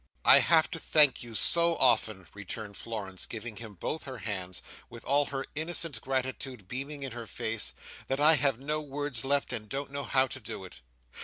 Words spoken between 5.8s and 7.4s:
gratitude beaming in her